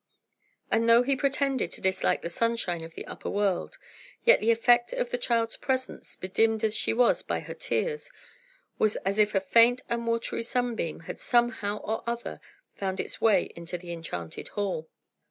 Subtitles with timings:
[0.71, 3.77] And though he pretended to dislike the sunshine of the upper world,
[4.23, 8.09] yet the effect of the child's presence, bedimmed as she was by her tears,
[8.79, 12.41] was as if a faint and watery sunbeam had somehow or other
[12.73, 14.89] found its way into the enchanted hall.